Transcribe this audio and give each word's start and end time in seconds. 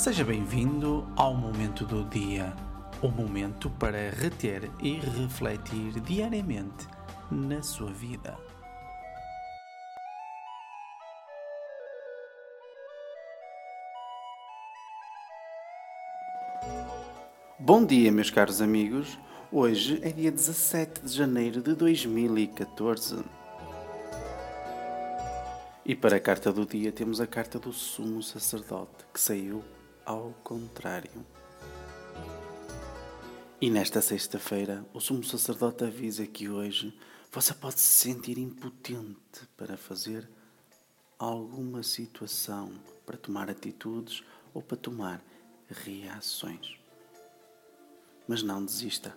Seja 0.00 0.24
bem-vindo 0.24 1.06
ao 1.14 1.34
momento 1.34 1.84
do 1.84 2.08
dia, 2.08 2.54
o 3.02 3.08
momento 3.08 3.68
para 3.68 4.08
reter 4.08 4.70
e 4.82 4.94
refletir 4.94 6.00
diariamente 6.00 6.88
na 7.30 7.62
sua 7.62 7.92
vida. 7.92 8.34
Bom 17.58 17.84
dia, 17.84 18.10
meus 18.10 18.30
caros 18.30 18.62
amigos. 18.62 19.18
Hoje 19.52 20.00
é 20.02 20.08
dia 20.08 20.32
17 20.32 21.02
de 21.02 21.12
janeiro 21.12 21.60
de 21.60 21.74
2014. 21.74 23.22
E 25.84 25.94
para 25.94 26.16
a 26.16 26.20
carta 26.20 26.50
do 26.50 26.64
dia 26.64 26.90
temos 26.90 27.20
a 27.20 27.26
carta 27.26 27.58
do 27.58 27.70
sumo 27.70 28.22
sacerdote, 28.22 29.04
que 29.12 29.20
saiu 29.20 29.62
ao 30.10 30.32
contrário. 30.42 31.24
E 33.60 33.70
nesta 33.70 34.02
sexta-feira, 34.02 34.84
o 34.92 34.98
sumo 34.98 35.22
sacerdote 35.22 35.84
avisa 35.84 36.26
que 36.26 36.48
hoje 36.48 36.92
você 37.30 37.54
pode 37.54 37.78
se 37.78 38.08
sentir 38.08 38.36
impotente 38.36 39.46
para 39.56 39.76
fazer 39.76 40.28
alguma 41.16 41.84
situação, 41.84 42.72
para 43.06 43.16
tomar 43.16 43.48
atitudes 43.48 44.24
ou 44.52 44.60
para 44.60 44.76
tomar 44.76 45.22
reações. 45.68 46.76
Mas 48.26 48.42
não 48.42 48.64
desista. 48.64 49.16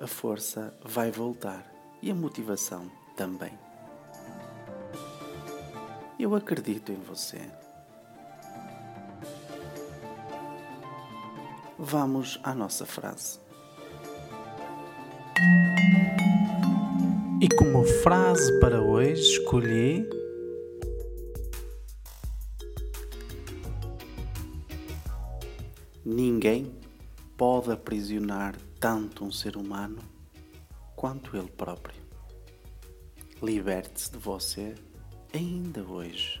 A 0.00 0.08
força 0.08 0.76
vai 0.82 1.12
voltar 1.12 1.64
e 2.02 2.10
a 2.10 2.14
motivação 2.14 2.90
também. 3.16 3.56
Eu 6.18 6.34
acredito 6.34 6.90
em 6.90 7.00
você. 7.02 7.65
Vamos 11.78 12.38
à 12.42 12.54
nossa 12.54 12.86
frase. 12.86 13.38
E 17.40 17.48
como 17.54 17.84
frase 17.84 18.58
para 18.60 18.80
hoje 18.80 19.20
escolhi 19.20 20.08
Ninguém 26.08 26.72
pode 27.36 27.72
aprisionar 27.72 28.56
tanto 28.78 29.24
um 29.24 29.32
ser 29.32 29.56
humano 29.56 29.98
quanto 30.94 31.36
ele 31.36 31.48
próprio. 31.48 32.00
Liberte-se 33.42 34.12
de 34.12 34.18
você 34.18 34.76
ainda 35.34 35.82
hoje. 35.82 36.40